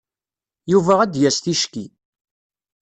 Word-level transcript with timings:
Yuba 0.71 0.93
ad 1.01 1.09
d-yas 1.13 1.37
ticki. 1.39 1.85